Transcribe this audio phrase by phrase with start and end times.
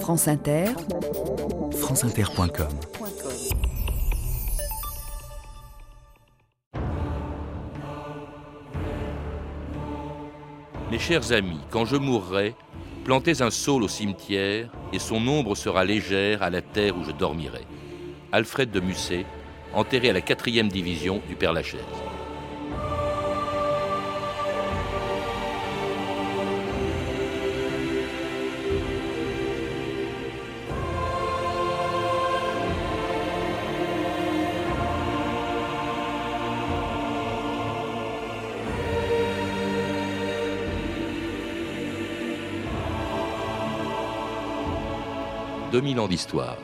[0.00, 0.66] France Inter,
[1.72, 2.68] franceinter.com
[10.90, 12.54] Mes chers amis, quand je mourrai,
[13.04, 17.12] plantez un saule au cimetière et son ombre sera légère à la terre où je
[17.12, 17.66] dormirai.
[18.32, 19.26] Alfred de Musset,
[19.74, 21.80] enterré à la 4e division du Père Lachaise.
[45.76, 46.56] «2000 ans d'histoire.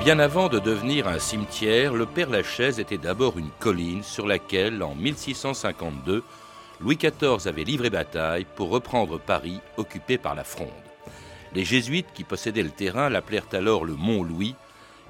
[0.00, 4.82] Bien avant de devenir un cimetière, le Père Lachaise était d'abord une colline sur laquelle,
[4.82, 6.24] en 1652,
[6.80, 10.66] Louis XIV avait livré bataille pour reprendre Paris occupé par la Fronde.
[11.54, 14.56] Les jésuites qui possédaient le terrain l'appelèrent alors le Mont Louis,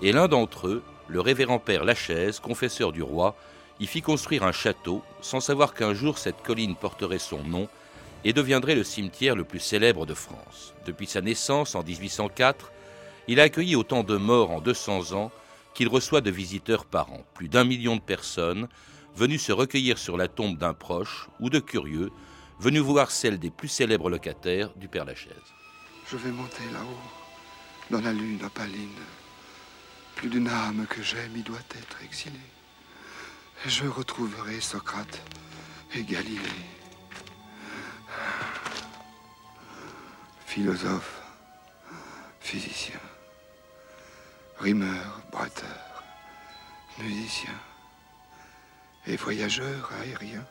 [0.02, 3.34] et l'un d'entre eux, le révérend Père Lachaise, confesseur du roi,
[3.80, 7.68] y fit construire un château, sans savoir qu'un jour cette colline porterait son nom
[8.24, 10.74] et deviendrait le cimetière le plus célèbre de France.
[10.86, 12.72] Depuis sa naissance en 1804,
[13.28, 15.30] il a accueilli autant de morts en 200 ans
[15.74, 18.68] qu'il reçoit de visiteurs par an, plus d'un million de personnes
[19.14, 22.10] venues se recueillir sur la tombe d'un proche ou de curieux
[22.58, 25.34] venus voir celle des plus célèbres locataires du Père Lachaise.
[26.10, 28.88] Je vais monter là-haut, dans la lune opaline.
[30.14, 32.55] Plus d'une âme que j'aime y doit être exilée.
[33.64, 35.20] Je retrouverai Socrate
[35.94, 36.40] et Galilée.
[40.44, 41.22] Philosophe,
[42.40, 43.00] physicien,
[44.58, 46.04] rimeur, bretteur,
[46.98, 47.54] musicien
[49.06, 50.46] et voyageur aérien.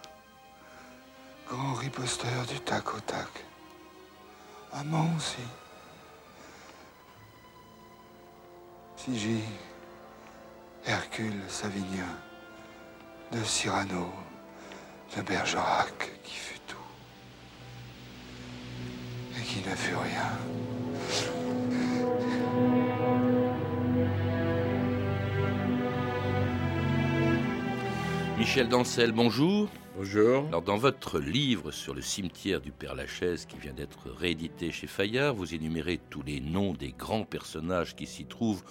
[1.48, 3.46] Grand riposteur du tac au tac.
[4.74, 5.38] Amant aussi.
[8.98, 9.42] Figi,
[10.86, 12.25] Hercule Savinien
[13.32, 14.12] de Cyrano,
[15.16, 16.78] de Bergerac, qui fut tout
[19.38, 20.32] et qui ne fut rien.
[28.38, 29.70] Michel Dancel, bonjour.
[29.98, 30.46] Bonjour.
[30.48, 34.88] Alors, dans votre livre sur le cimetière du Père Lachaise qui vient d'être réédité chez
[34.88, 38.64] Fayard, vous énumérez tous les noms des grands personnages qui s'y trouvent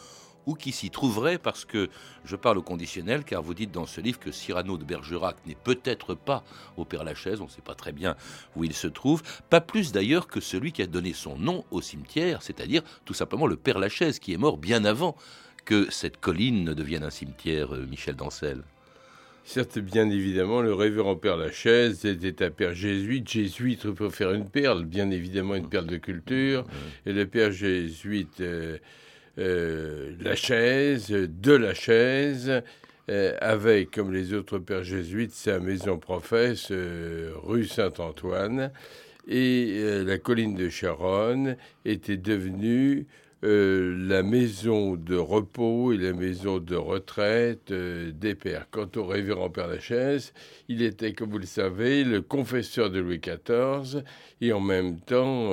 [0.47, 1.89] ou qui s'y trouveraient, parce que
[2.25, 5.57] je parle au conditionnel, car vous dites dans ce livre que Cyrano de Bergerac n'est
[5.57, 6.45] peut-être pas
[6.77, 8.17] au Père Lachaise, on ne sait pas très bien
[8.57, 11.81] où il se trouve, pas plus d'ailleurs que celui qui a donné son nom au
[11.81, 15.17] cimetière, c'est-à-dire tout simplement le Père Lachaise, qui est mort bien avant
[15.65, 18.63] que cette colline ne devienne un cimetière, euh, Michel Dancel.
[19.47, 23.29] Certes, bien évidemment, le révérend Père Lachaise était un père jésuite.
[23.29, 26.65] Jésuite pour faire une perle, bien évidemment une perle de culture.
[27.05, 28.79] Et le père jésuite euh,
[29.39, 32.63] euh, Lachaise, de Lachaise,
[33.11, 38.71] euh, avec, comme les autres pères jésuites, sa maison professe, euh, rue Saint-Antoine.
[39.27, 41.57] Et la colline de Charonne
[41.87, 43.07] était devenue
[43.41, 48.67] la maison de repos et la maison de retraite des pères.
[48.71, 50.35] Quant au révérend Père Lachaise,
[50.69, 54.03] il était, comme vous le savez, le confesseur de Louis XIV
[54.43, 55.53] et en même temps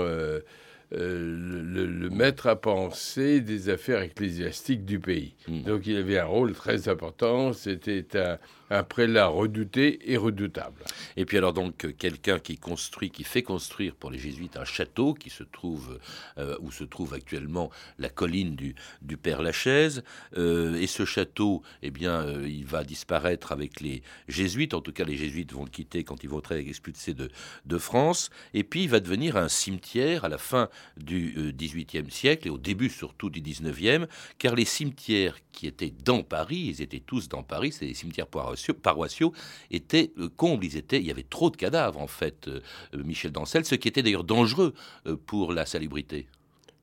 [0.93, 5.35] euh, le, le maître à penser des affaires ecclésiastiques du pays.
[5.47, 5.61] Mm.
[5.63, 8.37] Donc il avait un rôle très important, c'était un,
[8.71, 10.83] un prélat redouté et redoutable.
[11.17, 15.13] Et puis alors donc quelqu'un qui construit, qui fait construire pour les jésuites un château
[15.13, 15.99] qui se trouve
[16.37, 18.75] euh, où se trouve actuellement la colline du,
[19.17, 20.03] Père Lachaise.
[20.37, 24.73] Euh, et ce château, eh bien, euh, il va disparaître avec les jésuites.
[24.73, 27.29] En tout cas, les jésuites vont le quitter quand ils vont être expulsés de,
[27.65, 28.29] de France.
[28.53, 32.57] Et puis il va devenir un cimetière à la fin du XVIIIe siècle et au
[32.57, 34.07] début surtout du XIXe,
[34.37, 38.27] car les cimetières qui étaient dans Paris, ils étaient tous dans Paris, c'est des cimetières
[38.69, 39.33] paroissiaux,
[39.71, 40.65] étaient euh, combles.
[40.65, 42.61] Ils étaient, il y avait trop de cadavres en fait, euh,
[42.93, 44.73] euh, Michel Dancel, ce qui était d'ailleurs dangereux
[45.25, 46.27] pour la salubrité.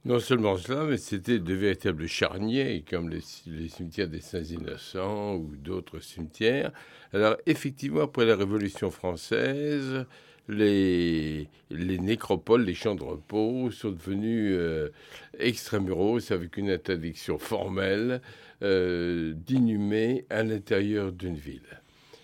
[0.05, 5.55] Non seulement cela, mais c'était de véritables charniers, comme les, les cimetières des Saints-Innocents ou
[5.56, 6.73] d'autres cimetières.
[7.12, 10.06] Alors, effectivement, après la Révolution française,
[10.49, 14.89] les, les nécropoles, les champs de repos sont devenus euh,
[15.39, 18.21] extramuros avec une interdiction formelle
[18.62, 21.81] euh, d'inhumer à l'intérieur d'une ville.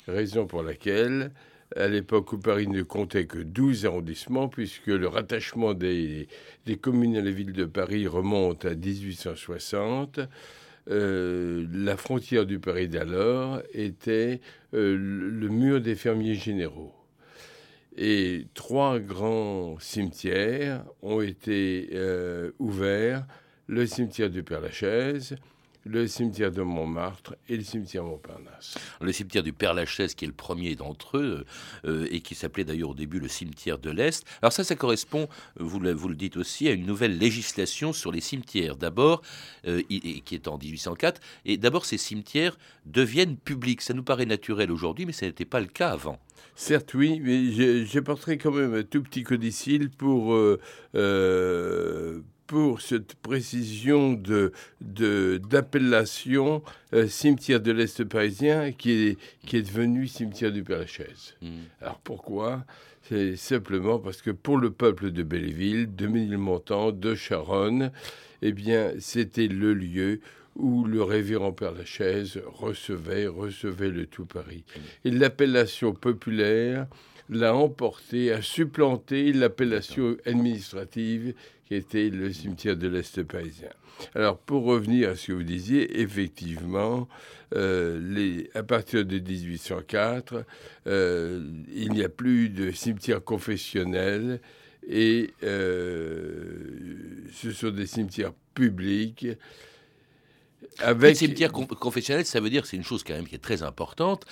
[0.08, 1.32] Raison pour laquelle,
[1.76, 6.28] à l'époque où Paris ne comptait que 12 arrondissements, puisque le rattachement des,
[6.66, 10.20] des communes à la ville de Paris remonte à 1860,
[10.90, 14.40] euh, la frontière du Paris d'alors était
[14.74, 16.93] euh, le mur des fermiers généraux.
[17.96, 23.26] Et trois grands cimetières ont été euh, ouverts,
[23.68, 25.36] le cimetière du Père-Lachaise,
[25.84, 28.78] le cimetière de Montmartre et le cimetière Montparnasse.
[29.00, 31.44] Le cimetière du Père-Lachaise, qui est le premier d'entre eux,
[31.84, 34.24] euh, et qui s'appelait d'ailleurs au début le cimetière de l'Est.
[34.42, 35.28] Alors ça, ça correspond,
[35.58, 38.76] vous le, vous le dites aussi, à une nouvelle législation sur les cimetières.
[38.76, 39.22] D'abord,
[39.66, 43.82] euh, qui est en 1804, et d'abord ces cimetières deviennent publics.
[43.82, 46.18] Ça nous paraît naturel aujourd'hui, mais ce n'était pas le cas avant.
[46.56, 50.60] Certes, oui, mais j'apporterai quand même un tout petit codicile pour, euh,
[52.46, 56.62] pour cette précision de, d'appellation
[56.92, 61.34] euh, cimetière de l'Est parisien qui est, qui est devenu cimetière du Père-Lachaise.
[61.40, 61.62] Hmm.
[61.80, 62.64] Alors pourquoi?
[63.02, 67.92] C'est simplement parce que pour le peuple de Belleville, de Ménilmontant, de Charonne,
[68.40, 70.20] eh bien, c'était le lieu
[70.56, 74.64] où le révérend Père Lachaise recevait, recevait le tout Paris.
[74.74, 75.08] Hmm.
[75.08, 76.86] Et l'appellation populaire
[77.30, 81.34] l'a emporté, a supplanté l'appellation administrative
[81.66, 83.70] qui était le cimetière de l'Est parisien.
[84.14, 87.08] Alors, pour revenir à ce que vous disiez, effectivement,
[87.54, 90.44] euh, les, à partir de 1804,
[90.86, 94.40] euh, il n'y a plus de cimetière confessionnel
[94.88, 99.26] et euh, ce sont des cimetières publics
[100.78, 101.10] avec...
[101.10, 104.24] Les cimetières confessionnels, ça veut dire c'est une chose quand même qui est très importante.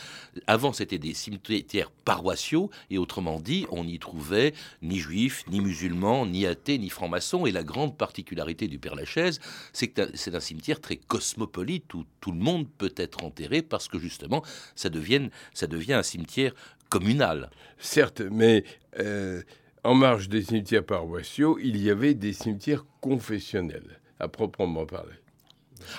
[0.46, 6.26] Avant, c'était des cimetières paroissiaux, et autrement dit, on n'y trouvait ni juifs, ni musulmans,
[6.26, 7.46] ni athées, ni francs-maçons.
[7.46, 9.40] Et la grande particularité du Père Lachaise,
[9.72, 13.88] c'est que c'est un cimetière très cosmopolite où tout le monde peut être enterré parce
[13.88, 14.42] que justement,
[14.74, 16.54] ça devient, ça devient un cimetière
[16.88, 17.50] communal.
[17.78, 18.64] Certes, mais
[18.98, 19.42] euh,
[19.84, 25.21] en marge des cimetières paroissiaux, il y avait des cimetières confessionnels, à proprement parler.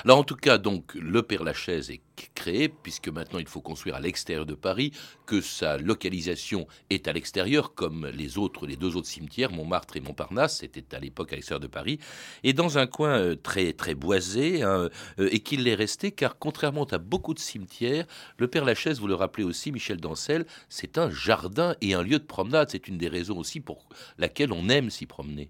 [0.04, 2.02] Alors en tout cas, donc, le Père Lachaise est
[2.36, 4.92] créé, puisque maintenant il faut construire à l'extérieur de Paris,
[5.26, 10.00] que sa localisation est à l'extérieur, comme les autres, les deux autres cimetières, Montmartre et
[10.00, 12.00] Montparnasse, c'était à l'époque à l'extérieur de Paris,
[12.44, 14.90] et dans un coin euh, très très boisé, hein,
[15.20, 18.06] euh, et qu'il l'est resté, car contrairement à beaucoup de cimetières,
[18.38, 22.20] le Père Lachaise, vous le rappelez aussi, Michel Dancel, c'est un jardin et un lieu
[22.20, 22.70] de promenade.
[22.72, 23.88] C'est une des raisons aussi pour
[24.18, 25.50] laquelle on aime s'y promener.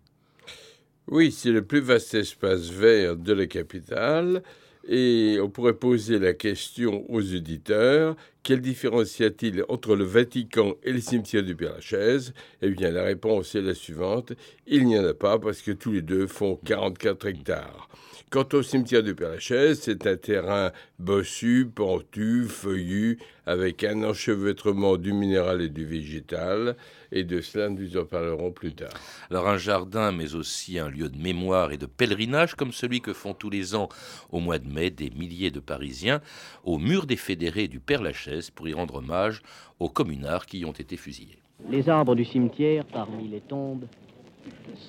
[1.07, 4.43] Oui, c'est le plus vaste espace vert de la capitale.
[4.87, 10.75] Et on pourrait poser la question aux auditeurs quelle différence y a-t-il entre le Vatican
[10.83, 14.33] et le cimetière du Père-Lachaise Eh bien, la réponse est la suivante
[14.65, 17.89] il n'y en a pas parce que tous les deux font 44 hectares.
[18.29, 25.13] Quant au cimetière du Père-Lachaise, c'est un terrain bossu, pentu, feuillu, avec un enchevêtrement du
[25.13, 26.75] minéral et du végétal,
[27.11, 28.93] et de cela nous en parlerons plus tard.
[29.29, 33.13] Alors un jardin, mais aussi un lieu de mémoire et de pèlerinage, comme celui que
[33.13, 33.89] font tous les ans
[34.31, 36.21] au mois de mai des milliers de Parisiens
[36.63, 39.41] au mur des fédérés du Père-Lachaise pour y rendre hommage
[39.79, 41.37] aux communards qui y ont été fusillés.
[41.69, 43.85] Les arbres du cimetière, parmi les tombes,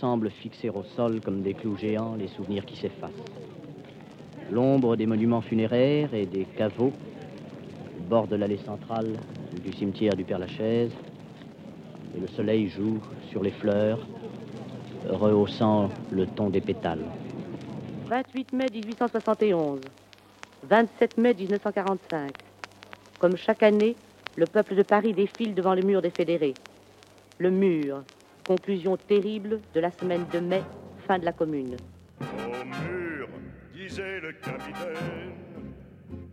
[0.01, 3.11] semblent fixer au sol comme des clous géants les souvenirs qui s'effacent.
[4.51, 6.93] L'ombre des monuments funéraires et des caveaux
[8.09, 9.13] borde l'allée centrale
[9.63, 10.93] du cimetière du Père-Lachaise
[12.17, 13.01] et le soleil joue
[13.31, 14.07] sur les fleurs,
[15.09, 17.05] rehaussant le ton des pétales.
[18.07, 19.81] 28 mai 1871,
[20.69, 22.33] 27 mai 1945.
[23.25, 23.97] Comme chaque année,
[24.37, 26.53] le peuple de Paris défile devant le mur des fédérés.
[27.39, 28.05] Le mur,
[28.47, 30.61] Conclusion terrible de la semaine de mai,
[31.07, 31.75] fin de la commune.
[32.21, 33.29] Au mur,
[33.73, 35.33] disait le capitaine,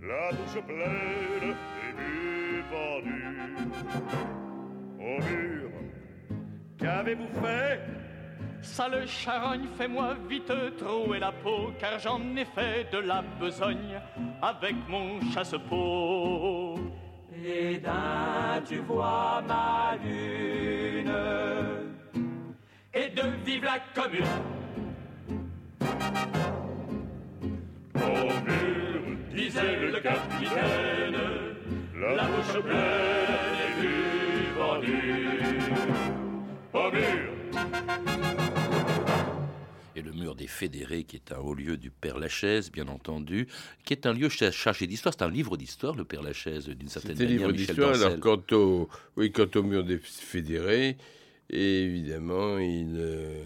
[0.02, 3.24] la bouche pleine et du vendu.
[5.00, 5.70] Au mur,
[6.78, 8.01] qu'avez-vous fait
[8.62, 14.00] Sale charogne, fais-moi vite trouer la peau, car j'en ai fait de la besogne
[14.42, 16.80] avec mon chasse-peau.
[17.44, 21.12] Et d'un, tu vois ma lune
[22.94, 24.26] et de vivre la commune.
[27.96, 31.18] Au disait le capitaine,
[31.96, 33.94] la bouche pleine et du
[34.58, 35.02] vendu.
[36.74, 37.31] Au.
[40.22, 43.48] Mur des fédérés, qui est un haut lieu du Père Lachaise, bien entendu,
[43.84, 45.14] qui est un lieu chargé d'histoire.
[45.18, 47.28] C'est un livre d'histoire, le Père Lachaise, d'une certaine manière.
[47.28, 47.96] C'est un livre d'histoire.
[47.96, 48.88] Alors, quant au,
[49.18, 50.98] oui, quant au mur des fédérés,
[51.50, 53.44] évidemment, il euh,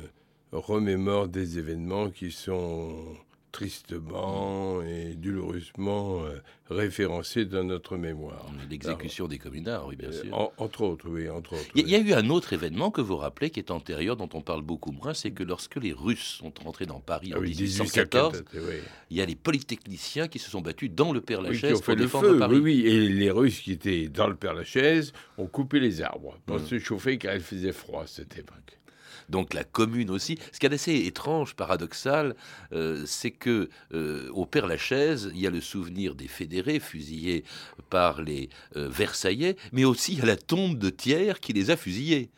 [0.52, 3.16] remémore des événements qui sont
[3.56, 8.46] tristement et douloureusement euh, référencé dans notre mémoire.
[8.70, 10.34] L'exécution des communards, oui, bien Euh, sûr.
[10.38, 11.66] en- entre autres, oui, entre autres.
[11.76, 14.30] Il y, a- y eu un autre événement que vous rappelez qui est antérieur, dont
[14.34, 17.42] on parle beaucoup moins, c'est que lorsque les Russes sont rentrés dans Paris Ah en
[17.42, 18.80] oui, 1814, 1814, oui.
[19.12, 21.74] il y a les polytechniciens qui se sont battus dans le Père Oui, Lachaise qui
[21.74, 22.56] ont pour fait le défendre feu, Paris.
[22.56, 22.88] oui, oui.
[22.88, 26.66] Et les Russes qui étaient dans le Père-Lachaise ont coupé les arbres pour Mm.
[26.66, 28.80] se chauffer car il faisait froid à cette époque.
[29.30, 30.38] Donc la commune aussi.
[30.52, 32.36] Ce qui est assez étrange, paradoxal,
[32.74, 37.44] euh, c'est que euh, au Père Lachaise, il y a le souvenir des fédérés fusillés
[37.90, 41.72] par les euh, Versaillais, mais aussi il y a la tombe de Thiers qui les
[41.72, 42.30] a fusillés,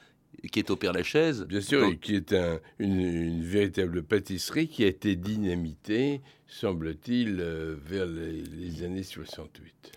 [0.52, 1.46] qui est au Père Lachaise.
[1.46, 6.22] Bien sûr, Donc, et qui est un- une, une véritable pâtisserie qui a été dynamitée,
[6.48, 9.92] semble-t-il, euh, vers les, les années 68.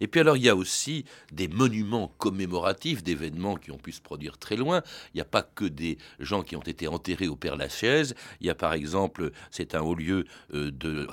[0.00, 4.00] Et puis alors il y a aussi des monuments commémoratifs d'événements qui ont pu se
[4.00, 4.82] produire très loin.
[5.14, 8.14] Il n'y a pas que des gens qui ont été enterrés au Père Lachaise.
[8.40, 11.06] Il y a par exemple, c'est un haut lieu euh, de,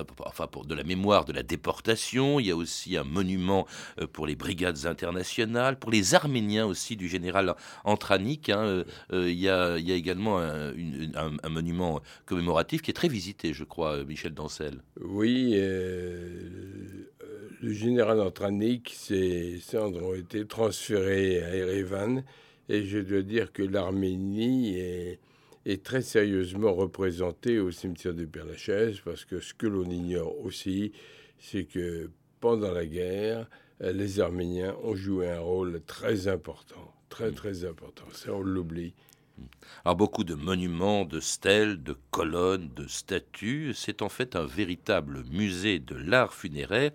[0.75, 2.39] la mémoire de la déportation.
[2.39, 3.67] Il y a aussi un monument
[3.99, 8.49] euh, pour les brigades internationales, pour les Arméniens aussi du général Antranik.
[8.49, 8.83] hein.
[9.11, 14.78] Il, y a, également un, monument commémoratif qui est très visité, je crois, Michel Dancel.
[15.01, 17.09] Oui, euh,
[17.61, 22.23] le général Antranik, ses cendres ont été transférées à Erevan
[22.67, 25.19] et je dois dire que l'Arménie est,
[25.65, 30.91] est très sérieusement représentée au cimetière du Père-Lachaise parce que ce que l'on ignore aussi,
[31.37, 32.09] c'est que
[32.39, 33.49] pendant la guerre,
[33.81, 38.05] euh, les Arméniens ont joué un rôle très important, très très important.
[38.13, 38.93] Ça, on l'oublie.
[39.85, 45.23] Alors beaucoup de monuments, de stèles, de colonnes, de statues, c'est en fait un véritable
[45.31, 46.91] musée de l'art funéraire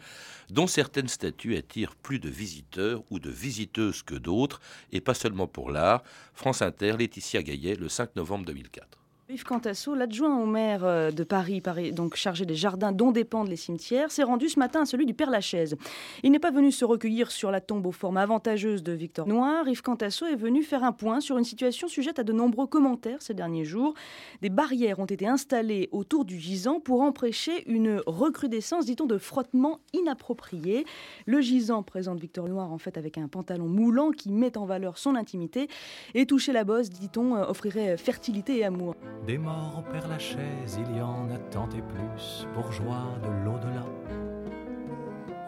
[0.50, 4.60] dont certaines statues attirent plus de visiteurs ou de visiteuses que d'autres,
[4.92, 6.02] et pas seulement pour l'art.
[6.34, 9.03] France Inter, Laetitia Gaillet, le 5 novembre 2004.
[9.30, 13.48] Yves Cantasso, l'adjoint au maire euh, de Paris, Paris, donc chargé des jardins dont dépendent
[13.48, 15.76] les cimetières, s'est rendu ce matin à celui du Père Lachaise.
[16.22, 19.66] Il n'est pas venu se recueillir sur la tombe aux formes avantageuses de Victor Noir.
[19.66, 23.22] Yves Cantasso est venu faire un point sur une situation sujette à de nombreux commentaires
[23.22, 23.94] ces derniers jours.
[24.42, 29.80] Des barrières ont été installées autour du gisant pour empêcher une recrudescence, dit-on, de frottements
[29.94, 30.84] inappropriés.
[31.24, 34.98] Le gisant présente Victor Noir en fait avec un pantalon moulant qui met en valeur
[34.98, 35.68] son intimité
[36.12, 38.94] et toucher la bosse, dit-on, euh, offrirait fertilité et amour.
[39.22, 43.86] Des morts au Père Lachaise, il y en a tant et plus, bourgeois de l'au-delà,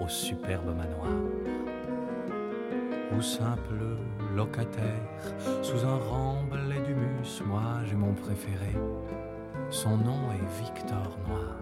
[0.01, 1.13] au superbe manoir,
[3.15, 3.99] ou simple
[4.35, 4.85] locataire,
[5.63, 8.73] sous un remblai d'humus, moi j'ai mon préféré,
[9.69, 11.57] son nom est Victor Noir.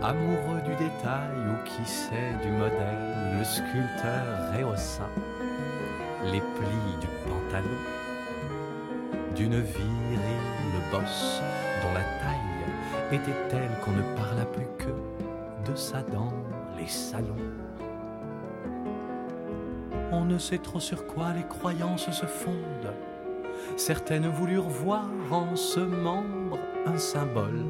[0.00, 5.08] Amoureux du détail ou qui sait du modèle, le sculpteur rehaussa
[6.32, 7.68] les plis du pantalon
[9.34, 11.40] d'une virile bosse
[11.82, 16.32] dont la taille était telle qu'on ne parla plus que de ça dans
[16.78, 17.36] les salons.
[20.10, 22.94] On ne sait trop sur quoi les croyances se fondent.
[23.76, 27.64] Certaines voulurent voir en ce membre un symbole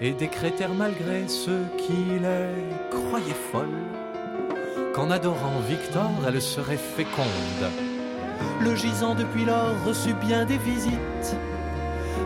[0.00, 3.68] et décrétèrent malgré ceux qui les croyaient folles
[4.92, 7.26] qu'en adorant Victor, elle serait féconde.
[8.60, 11.36] Le gisant depuis lors reçut bien des visites,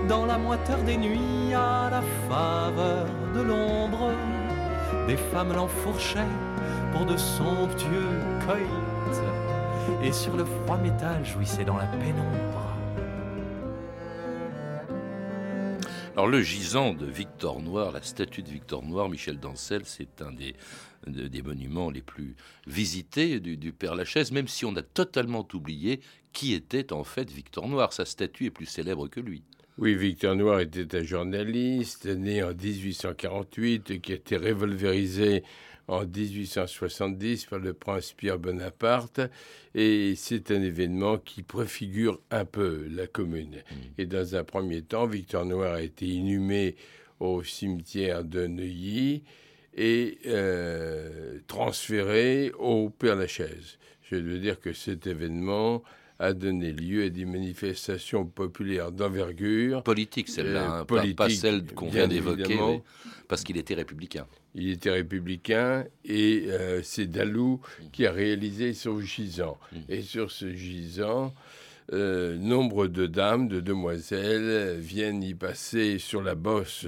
[0.09, 4.13] dans la moiteur des nuits, à la faveur de l'ombre.
[5.07, 6.33] Des femmes l'enfourchaient
[6.93, 12.66] pour de somptueux coïts, et sur le froid métal jouissaient dans la pénombre.
[16.17, 20.33] Alors le gisant de Victor Noir, la statue de Victor Noir, Michel Dancel, c'est un
[20.33, 20.57] des,
[21.07, 25.47] de- des monuments les plus visités du, du Père Lachaise, même si on a totalement
[25.53, 26.01] oublié
[26.33, 27.93] qui était en fait Victor Noir.
[27.93, 29.43] Sa statue est plus célèbre que lui.
[29.79, 35.43] Oui, Victor Noir était un journaliste né en 1848 qui a été revolverisé
[35.87, 39.21] en 1870 par le prince Pierre Bonaparte
[39.75, 43.57] et c'est un événement qui préfigure un peu la commune.
[43.99, 46.75] Et dans un premier temps, Victor Noir a été inhumé
[47.21, 49.25] au cimetière de Neuilly
[49.75, 53.77] et euh, transféré au Père-Lachaise.
[54.11, 55.83] Je veux dire que cet événement
[56.19, 59.83] a donné lieu à des manifestations populaires d'envergure.
[59.83, 62.59] Politique celle-là, Euh, hein, pas- celle qu'on vient d'évoquer,
[63.29, 64.27] parce qu'il était républicain.
[64.55, 67.61] Il était républicain et euh, c'est Dalou
[67.93, 69.59] qui a réalisé son gisant.
[69.91, 71.35] Et sur ce gisant,
[71.93, 76.87] euh, nombre de dames, de demoiselles viennent y passer sur la bosse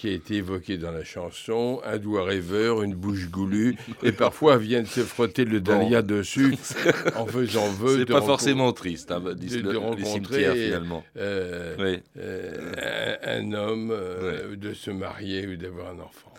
[0.00, 4.56] qui a été évoqué dans la chanson, un doigt rêveur, une bouche goulue, et parfois
[4.56, 6.56] viennent se frotter le dahlia dessus
[7.16, 7.98] en faisant vœu.
[7.98, 11.04] C'est pas forcément triste, hein, de, de rencontrer finalement.
[11.18, 12.02] euh, Oui.
[12.16, 16.32] euh, un, un homme, euh, de se marier ou d'avoir un enfant.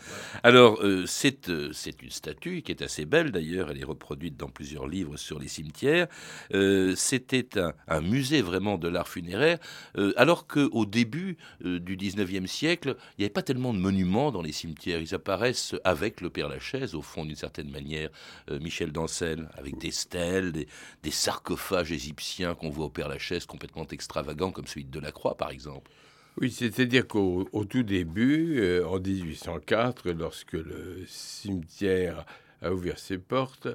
[0.43, 4.49] Alors, euh, c'est euh, une statue qui est assez belle d'ailleurs, elle est reproduite dans
[4.49, 6.07] plusieurs livres sur les cimetières.
[6.55, 9.59] Euh, C'était un, un musée vraiment de l'art funéraire,
[9.99, 14.31] euh, alors qu'au début euh, du 19e siècle, il n'y avait pas tellement de monuments
[14.31, 15.01] dans les cimetières.
[15.01, 18.09] Ils apparaissent avec le Père Lachaise, au fond, d'une certaine manière,
[18.49, 20.69] euh, Michel Dancel, avec des stèles, des,
[21.03, 25.49] des sarcophages égyptiens qu'on voit au Père Lachaise complètement extravagants, comme celui de Delacroix par
[25.49, 25.91] exemple.
[26.39, 32.25] Oui, c'est-à-dire qu'au au tout début, euh, en 1804, lorsque le cimetière
[32.61, 33.67] a ouvert ses portes,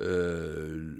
[0.00, 0.92] euh,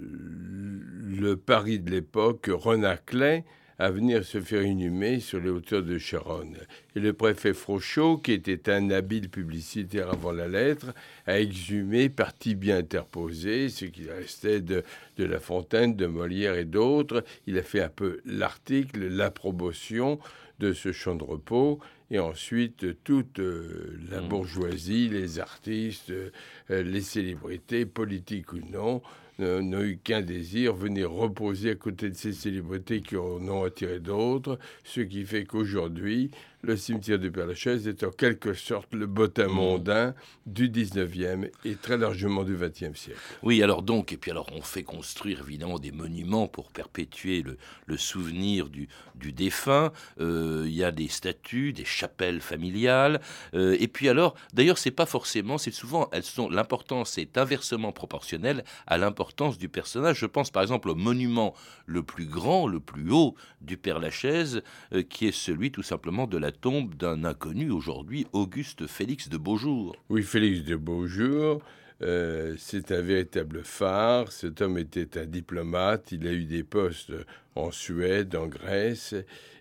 [1.19, 3.45] le Paris de l'époque renaclait
[3.77, 6.55] à venir se faire inhumer sur les hauteurs de Charonne.
[6.95, 10.93] Et le préfet Frochot, qui était un habile publicitaire avant la lettre,
[11.25, 14.83] a exhumé, partie bien interposée, ce qui restait de,
[15.17, 17.23] de La Fontaine, de Molière et d'autres.
[17.47, 20.19] Il a fait un peu l'article, la promotion
[20.59, 21.79] de ce champ de repos,
[22.11, 26.31] et ensuite toute euh, la bourgeoisie, les artistes, euh,
[26.69, 29.01] les célébrités, politiques ou non,
[29.39, 33.63] euh, n'ont eu qu'un désir, venir reposer à côté de ces célébrités qui en ont
[33.63, 39.05] attiré d'autres, ce qui fait qu'aujourd'hui, le cimetière du Père-Lachaise est en quelque sorte le
[39.05, 40.15] bottin mondain
[40.47, 43.19] du 19e et très largement du 20e siècle.
[43.43, 47.57] Oui, alors donc, et puis alors on fait construire évidemment des monuments pour perpétuer le,
[47.85, 49.91] le souvenir du, du défunt.
[50.19, 53.21] Euh, Il y a des statues, des chapelles familiales.
[53.53, 57.91] Euh, et puis alors, d'ailleurs, c'est pas forcément, c'est souvent, elles sont, l'importance est inversement
[57.91, 59.24] proportionnelle à l'importance
[59.59, 60.19] du personnage.
[60.19, 61.53] Je pense par exemple au monument
[61.85, 64.61] le plus grand, le plus haut du Père Lachaise,
[64.93, 69.37] euh, qui est celui tout simplement de la tombe d'un inconnu aujourd'hui, Auguste Félix de
[69.37, 69.95] Beaujour.
[70.09, 71.61] Oui, Félix de Beaujour,
[72.01, 74.31] euh, c'est un véritable phare.
[74.31, 76.11] Cet homme était un diplomate.
[76.11, 77.11] Il a eu des postes
[77.55, 79.15] en Suède, en Grèce.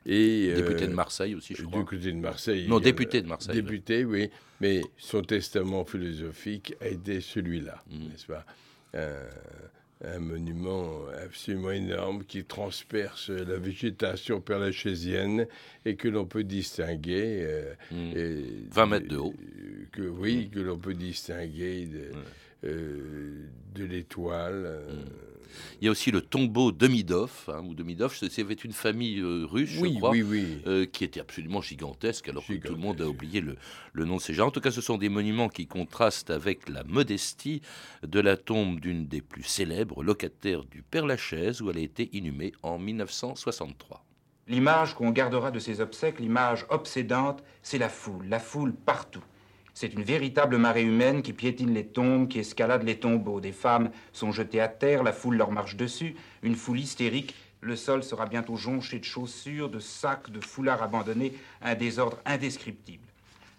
[0.06, 1.78] Et, euh, Député de Marseille aussi, je crois.
[1.80, 2.66] Du côté de Marseille.
[2.68, 4.28] Non, député de Marseille, Député, oui.
[4.61, 7.99] Mais son testament philosophique a été celui-là, Mm.
[8.09, 8.44] n'est-ce pas?
[8.94, 15.46] Un, un monument absolument énorme qui transperce la végétation perlachésienne
[15.84, 17.40] et que l'on peut distinguer.
[17.46, 18.12] euh, Mm.
[18.16, 19.34] et- 20 mètres de haut.
[19.38, 22.10] euh, Que, oui, que l'on peut distinguer de,
[22.68, 24.64] euh, de l'étoile.
[24.66, 24.88] euh,
[25.80, 29.44] Il y a aussi le tombeau Demidov, hein, ou Demidov, c'est- c'était une famille euh,
[29.44, 30.46] russe, Oui, je crois, oui, oui.
[30.66, 33.57] euh, qui était absolument gigantesque, alors que tout le monde a oublié le,
[33.92, 34.48] le nom de ces gens.
[34.48, 37.61] En tout cas, ce sont des monuments qui contrastent avec la modestie
[38.07, 42.09] de la tombe d'une des plus célèbres locataires du Père Lachaise, où elle a été
[42.16, 44.04] inhumée en 1963.
[44.46, 49.22] L'image qu'on gardera de ces obsèques, l'image obsédante, c'est la foule, la foule partout.
[49.74, 53.40] C'est une véritable marée humaine qui piétine les tombes, qui escalade les tombeaux.
[53.40, 57.34] Des femmes sont jetées à terre, la foule leur marche dessus, une foule hystérique.
[57.60, 63.08] Le sol sera bientôt jonché de chaussures, de sacs, de foulards abandonnés, un désordre indescriptible.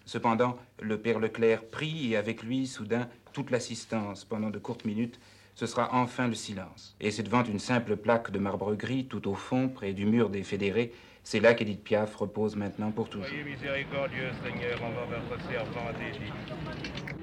[0.06, 5.20] Cependant, le père Leclerc prie et avec lui, soudain, toute l'assistance pendant de courtes minutes.
[5.54, 6.96] Ce sera enfin le silence.
[7.00, 10.30] Et c'est devant une simple plaque de marbre gris, tout au fond, près du mur
[10.30, 10.92] des fédérés.
[11.28, 13.26] C'est là qu'Edith Piaf repose maintenant pour toujours.
[13.26, 15.90] Soyez miséricordieux, Seigneur, envers votre servant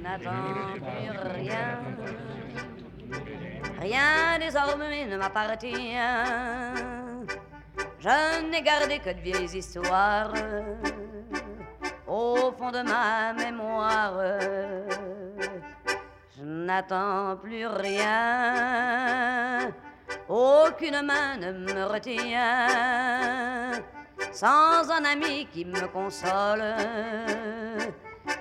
[0.04, 1.80] n'attends plus rien.
[3.80, 5.96] Rien désormais ne m'appartient.
[8.02, 10.34] Je n'ai gardé que de vieilles histoires
[12.06, 14.20] au fond de ma mémoire.
[16.38, 18.84] Je n'attends plus rien.
[20.30, 22.68] Aucune main ne me retient.
[24.32, 26.64] Sans un ami qui me console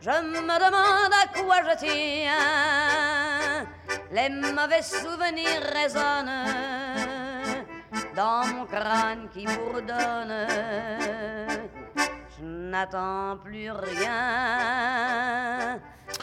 [0.00, 3.66] Je me demande à quoi je tiens.
[4.10, 6.46] Les mauvais souvenirs résonnent
[8.16, 10.46] dans mon crâne qui bourdonne.
[12.40, 14.08] Je n'attends plus rien.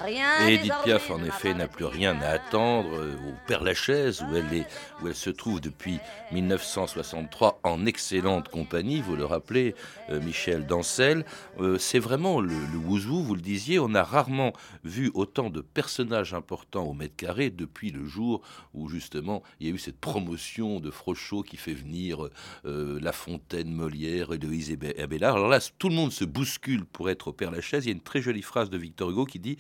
[0.04, 4.22] Rien Et Edith Piaf, en effet, n'a plus rien à attendre euh, au Père Lachaise,
[4.24, 4.66] où elle, est,
[5.02, 6.00] où elle se trouve depuis
[6.32, 9.76] 1963 en excellente compagnie, vous le rappelez,
[10.10, 11.26] euh, Michel Dancel.
[11.60, 15.62] Euh, c'est vraiment le, le wouzou, vous le disiez, on a rarement vu autant de
[15.62, 18.42] personnages importants au mètre carré depuis le jour
[18.74, 22.28] où, justement, il y a eu cette promotion de Frochot qui fait venir
[22.66, 25.36] euh, La Fontaine, Molière, Héloïse et Bé- Abélard.
[25.36, 27.86] Alors là, tout le monde se bouscule pour être au Père Lachaise.
[27.86, 29.58] Il y a une très jolie phrase de Victor Hugo qui dit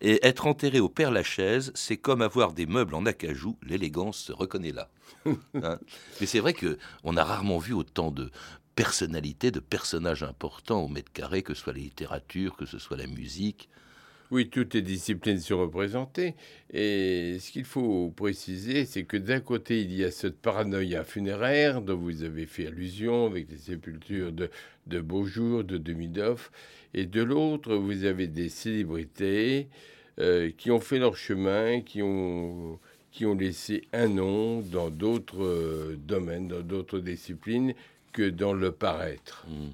[0.00, 3.58] Et être enterré au Père Lachaise, c'est comme avoir des meubles en acajou.
[3.62, 4.88] L'élégance se reconnaît là.
[5.62, 5.78] Hein.
[6.20, 8.30] Mais c'est vrai que on a rarement vu autant de
[8.74, 12.96] personnalités, de personnages importants au mètre carré, que ce soit la littérature, que ce soit
[12.96, 13.68] la musique.
[14.30, 16.36] Oui, toutes les disciplines sont représentées.
[16.72, 21.82] Et ce qu'il faut préciser, c'est que d'un côté, il y a cette paranoïa funéraire
[21.82, 24.48] dont vous avez fait allusion avec les sépultures de,
[24.86, 26.52] de Beaujour, de Demidoff.
[26.94, 29.68] Et de l'autre, vous avez des célébrités
[30.18, 32.78] euh, qui ont fait leur chemin, qui ont,
[33.12, 37.74] qui ont laissé un nom dans d'autres euh, domaines, dans d'autres disciplines
[38.12, 39.46] que dans le paraître.
[39.48, 39.68] Mmh.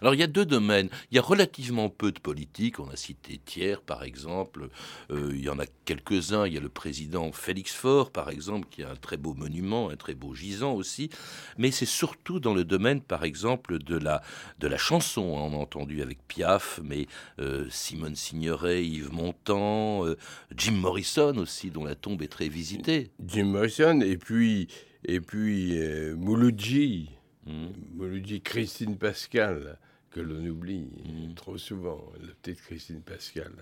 [0.00, 0.88] Alors il y a deux domaines.
[1.10, 2.80] Il y a relativement peu de politique.
[2.80, 4.68] On a cité Thiers, par exemple.
[5.10, 6.46] Euh, il y en a quelques-uns.
[6.46, 9.90] Il y a le président Félix Faure, par exemple, qui a un très beau monument,
[9.90, 11.10] un très beau gisant aussi.
[11.58, 14.22] Mais c'est surtout dans le domaine, par exemple, de la,
[14.58, 15.22] de la chanson.
[15.22, 17.06] On a entendu avec Piaf, mais
[17.40, 20.16] euh, Simone Signoret, Yves Montand, euh,
[20.56, 23.10] Jim Morrison aussi, dont la tombe est très visitée.
[23.24, 24.68] Jim Morrison, et puis,
[25.04, 25.78] et puis
[26.16, 27.10] Mouloudji.
[27.46, 27.66] Mmh.
[27.94, 29.78] Mouloudji, Christine Pascal,
[30.10, 31.34] que l'on oublie mmh.
[31.34, 33.52] trop souvent, la petite Christine Pascal.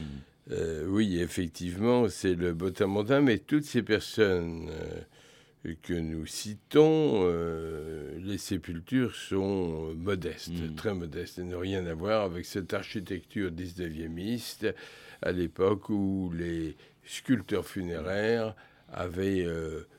[0.00, 0.04] Mmh.
[0.50, 8.18] Euh, oui, effectivement, c'est le Botamondin, mais toutes ces personnes euh, que nous citons, euh,
[8.18, 14.74] les sépultures sont modestes, très modestes, et n'ont rien à voir avec cette architecture 19e
[15.22, 18.54] à l'époque où les sculpteurs funéraires
[18.94, 19.46] avaient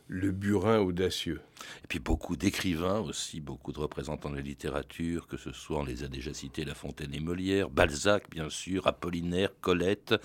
[0.08, 1.41] le burin audacieux.
[1.84, 5.84] Et puis beaucoup d'écrivains aussi, beaucoup de représentants de la littérature, que ce soit, on
[5.84, 10.15] les a déjà cités, La Fontaine et Molière, Balzac bien sûr, Apollinaire, Colette,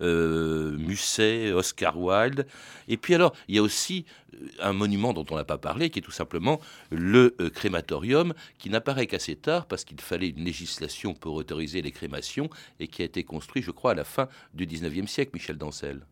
[0.00, 2.46] euh, Musset, Oscar Wilde.
[2.88, 4.04] Et puis alors, il y a aussi
[4.34, 8.34] euh, un monument dont on n'a pas parlé, qui est tout simplement le euh, crématorium,
[8.58, 13.02] qui n'apparaît qu'assez tard parce qu'il fallait une législation pour autoriser les crémations et qui
[13.02, 16.04] a été construit, je crois, à la fin du 19e siècle, Michel Dancel.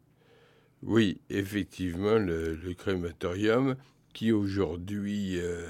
[0.82, 3.76] Oui, effectivement, le, crématorium
[4.12, 5.66] qui aujourd'hui euh,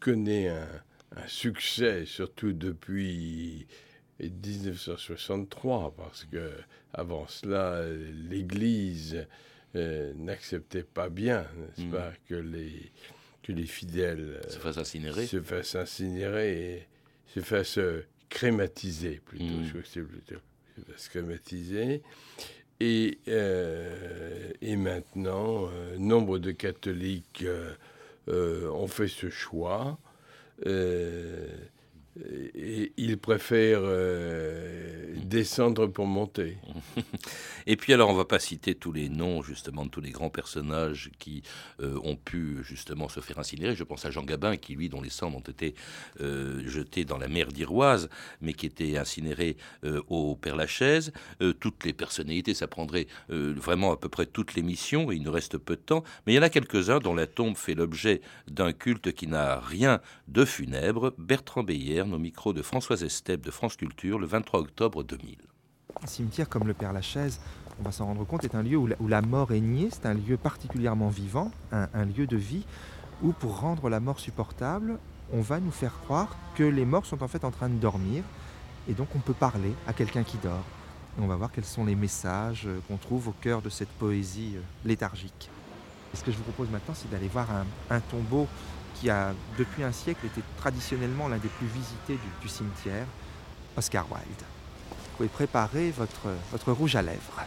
[0.00, 0.66] connaît un,
[1.26, 3.66] succès, surtout depuis
[4.20, 6.50] 1963, parce que
[6.94, 7.86] avant cela,
[8.30, 9.26] l'Église
[9.74, 11.90] euh, n'acceptait pas bien, n'est-ce mmh.
[11.90, 12.92] pas, que les,
[13.42, 16.88] que les fidèles se fassent incinérer, se fassent incinérer et
[17.26, 17.80] se fassent
[18.30, 19.64] crématiser plutôt, mmh.
[19.64, 20.40] je crois que c'est plutôt
[20.76, 22.02] se fassent crématiser.
[22.84, 27.44] Et, euh, et maintenant, euh, nombre de catholiques
[28.28, 29.98] euh, ont fait ce choix
[32.54, 36.58] et ils préfèrent euh, descendre pour monter.
[37.66, 40.28] Et puis alors, on va pas citer tous les noms justement de tous les grands
[40.28, 41.42] personnages qui
[41.80, 43.74] euh, ont pu justement se faire incinérer.
[43.74, 45.74] Je pense à Jean Gabin, qui lui, dont les cendres ont été
[46.20, 48.10] euh, jetés dans la mer d'Iroise,
[48.42, 49.56] mais qui était incinéré
[50.08, 51.12] au Père Lachaise.
[51.60, 55.32] toutes les personnalités, ça prendrait vraiment à peu près toutes les missions, et il nous
[55.32, 56.04] reste peu de temps.
[56.26, 59.60] Mais il y en a quelques-uns dont la tombe fait l'objet d'un culte qui n'a
[59.60, 61.14] rien de funèbre.
[61.18, 65.36] Bertrand Beyer au micro de Françoise Estep de France Culture le 23 octobre 2000.
[66.02, 67.40] Un cimetière comme le Père Lachaise,
[67.78, 70.14] on va s'en rendre compte, est un lieu où la, mort est niée, c'est un
[70.14, 72.64] lieu particulièrement vivant, un, lieu de vie
[73.22, 74.98] où pour rendre la mort supportable,
[75.32, 78.24] on va nous faire croire que les morts sont en fait en train de dormir
[78.88, 80.64] et donc on peut parler à quelqu'un qui dort.
[81.20, 84.54] on va voir quels sont les messages euh, qu'on trouve au cœur de cette poésie
[84.56, 85.50] euh, léthargique.
[86.14, 87.46] ce que je vous propose maintenant, c'est d'aller voir
[87.90, 88.48] un tombeau
[89.02, 93.06] qui a depuis un siècle été traditionnellement l'un des plus visités du, cimetière,
[93.76, 94.44] Oscar Wilde.
[94.90, 97.42] Vous pouvez préparer votre, votre rouge à lèvres.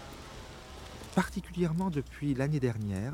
[1.15, 3.13] Particulièrement depuis l'année dernière,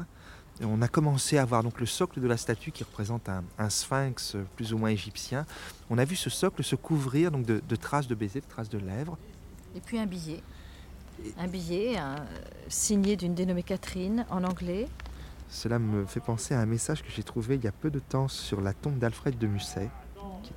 [0.60, 4.36] on a commencé à voir donc le socle de la statue qui représente un, sphinx
[4.56, 5.46] plus ou moins égyptien.
[5.92, 8.80] On a vu ce socle se couvrir donc de, traces de baisers, de traces de
[8.80, 9.20] lèvres.
[9.76, 10.42] Et puis un billet.
[11.38, 11.98] Un billet
[12.70, 14.88] signé d'une dénommée Catherine en anglais,
[15.52, 18.00] cela me fait penser à un message que j'ai trouvé il y a peu de
[18.00, 19.90] temps sur la tombe d'Alfred de Musset.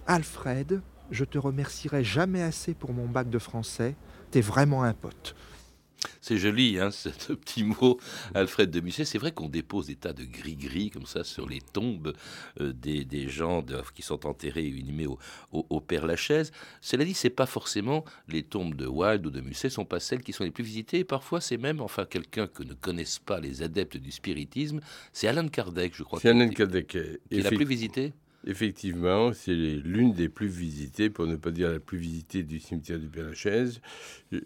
[0.07, 3.96] Alfred, je te remercierai jamais assez pour mon bac de français.
[4.30, 5.35] T'es vraiment un pote.
[6.24, 8.00] C'est joli, hein, ce petit mot,
[8.34, 9.04] Alfred de Musset.
[9.04, 12.14] C'est vrai qu'on dépose des tas de gris-gris comme ça sur les tombes
[12.62, 13.62] euh, des, gens
[13.94, 15.06] qui sont enterrés et inhumés
[15.52, 16.50] au, Père Lachaise.
[16.80, 20.22] Cela dit, c'est pas forcément les tombes de Wilde ou de Musset sont pas celles
[20.22, 21.00] qui sont les plus visitées.
[21.00, 24.80] Et parfois, c'est même, enfin, quelqu'un que ne connaissent pas les adeptes du spiritisme,
[25.12, 26.20] c'est Alan Kardec, je crois.
[26.20, 26.87] C'est Alan Kardec.
[26.87, 28.14] Qui est la plus visitée
[28.46, 32.98] Effectivement, c'est l'une des plus visitées, pour ne pas dire la plus visitée du cimetière
[32.98, 33.80] du Père-Lachaise.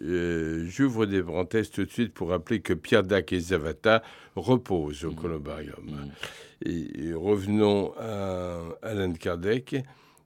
[0.03, 4.03] Euh, j'ouvre des parenthèses tout de suite pour rappeler que Pierre Dac et Zavata
[4.37, 5.17] reposent au mmh.
[5.17, 5.85] columbarium.
[5.85, 6.69] Mmh.
[6.69, 9.77] Et, revenons à Alan Kardec.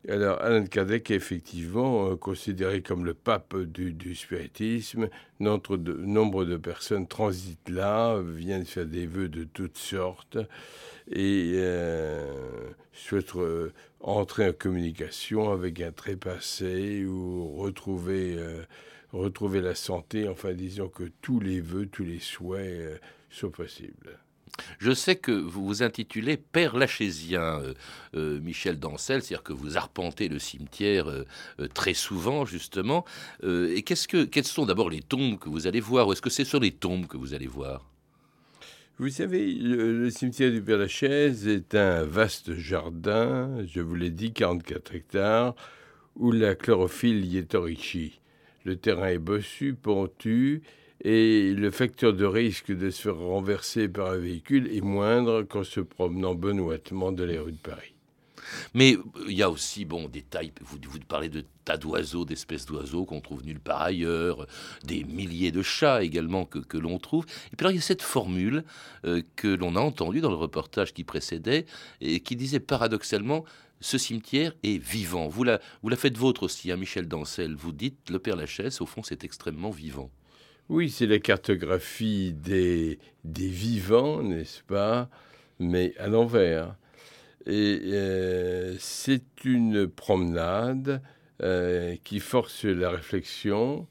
[0.08, 5.08] Alors, Alan Kardec est effectivement euh, considéré comme le pape du, spiritisme.
[5.38, 10.38] Nombre de, nombre de personnes transitent là, viennent faire des vœux de toutes sortes
[11.08, 18.38] et euh, souhaitent euh, entrer en communication avec un trépassé ou retrouver,
[19.12, 24.18] retrouver la santé, enfin disons que tous les vœux, tous les souhaits sont possibles.
[24.78, 27.74] Je sais que vous vous intitulez Père Lachésien, euh,
[28.14, 31.24] euh, Michel Dancel, c'est-à-dire que vous arpentez le cimetière euh,
[31.74, 33.04] très souvent, justement.
[33.42, 36.30] et qu'est-ce que, quelles sont d'abord les tombes que vous allez voir Ou est-ce que
[36.30, 37.86] c'est sur les tombes que vous allez voir?
[38.98, 44.32] Vous savez, le, cimetière du Père Lachaise est un vaste jardin, je vous l'ai dit,
[44.32, 45.54] 44 hectares,
[46.16, 48.20] où la chlorophylle y est enrichie.
[48.64, 50.62] Le terrain est bossu, pontu,
[51.02, 55.80] et le facteur de risque de se renverser par un véhicule est moindre qu'en se
[55.80, 57.94] promenant benoîtement de les rues de Paris.
[58.74, 62.24] Mais euh, il y a aussi bon, des tailles, vous, vous parlez de tas d'oiseaux,
[62.24, 64.46] d'espèces d'oiseaux qu'on trouve nulle part ailleurs,
[64.84, 67.24] des milliers de chats également que, l'on trouve.
[67.52, 68.64] Et puis il y a cette formule
[69.04, 71.66] euh, que l'on a entendue dans le reportage qui précédait
[72.00, 73.44] et qui disait paradoxalement
[73.80, 75.26] ce cimetière est vivant.
[75.26, 77.56] Vous la, vous la faites vôtre aussi, hein, Michel Dancel.
[77.56, 80.08] Vous dites, le Père Lachaise, au fond, c'est extrêmement vivant.
[80.72, 85.10] Oui, c'est la cartographie des, des vivants, n'est-ce pas
[85.58, 86.76] Mais à l'envers.
[87.44, 91.02] Et euh, c'est une promenade
[91.42, 93.86] euh, qui force la réflexion,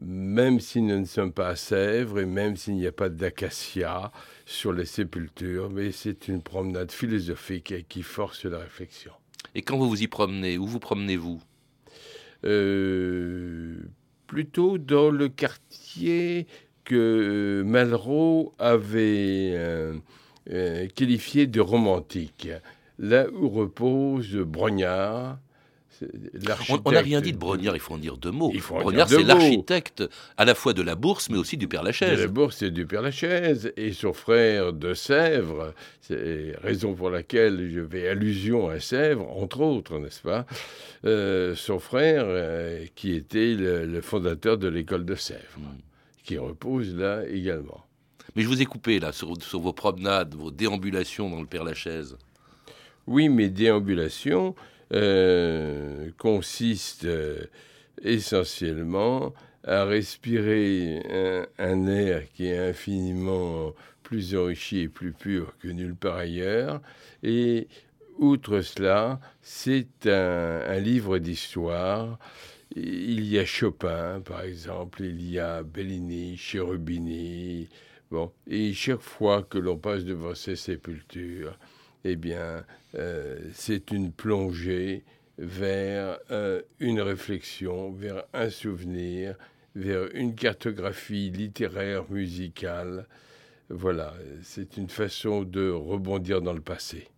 [0.00, 4.12] même si nous ne sommes pas à Sèvres et même s'il n'y a pas d'acacia
[4.46, 9.10] sur les sépultures, mais c'est une promenade philosophique qui force la réflexion.
[9.56, 11.42] Et quand vous vous y promenez, où vous promenez-vous?
[12.44, 13.82] Euh,
[14.32, 16.46] Plutôt dans le quartier
[16.84, 19.92] que Malraux avait euh,
[20.50, 22.48] euh, qualifié de romantique,
[22.98, 25.38] là où repose Brognard,
[26.84, 28.52] on n'a rien dit de Brognard, il faut en dire deux mots.
[28.68, 30.04] Brognard, c'est l'architecte
[30.36, 32.18] à la fois de la Bourse, mais aussi du Père Lachaise.
[32.18, 33.72] De la Bourse et du Père Lachaise.
[33.76, 39.60] Et son frère de Sèvres, c'est raison pour laquelle je fais allusion à Sèvres, entre
[39.60, 40.46] autres, n'est-ce pas
[41.04, 45.78] euh, Son frère, euh, qui était le, fondateur de l'école de Sèvres, hmm.
[46.24, 47.84] qui repose là également.
[48.34, 51.64] Mais je vous ai coupé là sur, sur vos promenades, vos déambulations dans le Père
[51.64, 52.16] Lachaise.
[53.06, 54.54] Oui, mes déambulations,
[54.92, 57.44] euh, consiste euh,
[58.02, 61.02] essentiellement à respirer
[61.58, 66.80] un, air qui est infiniment plus enrichi et plus pur que nulle part ailleurs.
[67.22, 67.68] Et
[68.18, 72.18] outre cela, c'est un, livre d'histoire.
[72.74, 77.68] Il y a Chopin, par exemple, il y a Bellini, Cherubini.
[78.10, 81.58] Bon, et chaque fois que l'on passe devant ces sépultures,
[82.04, 85.04] eh bien, euh, c'est une plongée
[85.38, 89.36] vers euh, une réflexion, vers un souvenir,
[89.74, 93.06] vers une cartographie littéraire, musicale.
[93.70, 97.08] Voilà, c'est une façon de rebondir dans le passé.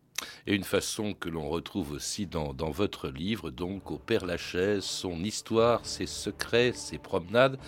[0.46, 4.84] Et une façon que l'on retrouve aussi dans, dans, votre livre, donc au Père Lachaise,
[4.84, 7.58] son histoire, ses secrets, ses promenades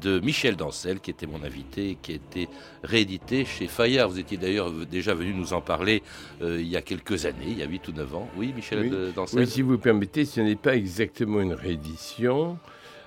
[0.00, 2.48] de Michel Dancel, qui était mon invité, qui a été
[2.82, 4.08] réédité chez Fayard.
[4.08, 6.02] Vous étiez d'ailleurs déjà venu nous en parler
[6.42, 8.28] euh, il y a quelques années, il y a 8 ou 9 ans.
[8.36, 12.58] Oui, Michel Dancel Oui, si vous permettez, ce n'est pas exactement une réédition,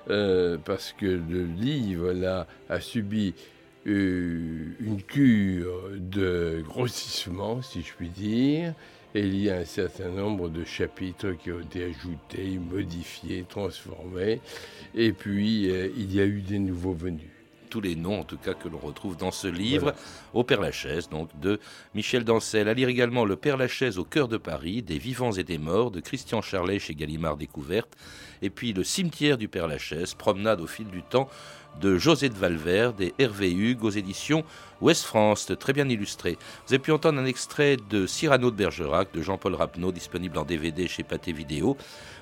[0.10, 3.34] euh, parce que le livre là, a subi
[3.88, 8.74] euh, une cure de grossissement, si je puis dire.
[9.14, 14.40] Et il y a un certain nombre de chapitres qui ont été ajoutés, modifiés, transformés.
[14.96, 17.30] Et puis, euh, il y a eu des nouveaux venus
[17.72, 19.96] tous les noms, en tout cas, que l'on retrouve dans ce livre,
[20.34, 21.60] Au Père Lachaise, donc, de
[21.96, 22.68] Michel Dancel.
[22.68, 25.90] À lire également Le Père Lachaise au cœur de Paris, des vivants et des morts,
[25.90, 27.96] de Christian Charlet chez Gallimard Découverte.
[28.42, 31.30] Et puis Le cimetière du Père Lachaise, promenade au fil du temps,
[31.80, 34.44] de José de Valverde et Hervé Hugues aux éditions
[34.82, 36.38] Ouest France, très bien illustré.
[36.68, 40.44] Vous avez pu entendre un extrait de Cyrano de Bergerac de Jean-Paul Rapneau, disponible en
[40.44, 41.78] DVD chez Pathé Vidéo.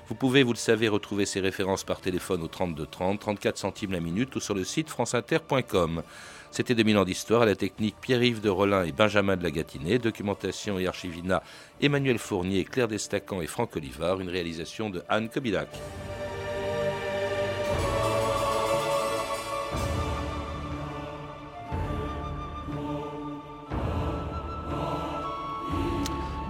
[0.08, 3.92] Vous pouvez, vous le savez, retrouver ces références par téléphone au 32 30, 34 centimes
[3.92, 6.02] la minute ou sur le site franceinter.com.
[6.50, 9.98] C'était 2000 ans d'histoire à la technique Pierre-Yves de Rollin et Benjamin de la Gâtinée,
[9.98, 11.42] documentation et archivina
[11.80, 15.68] Emmanuel Fournier, Claire Destacan et Franck Olivard, une réalisation de Anne Kobilac.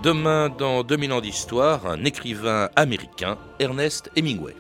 [0.02, 4.54] Demain, dans 2000 ans d'histoire, un écrivain américain, Ernest Hemingway.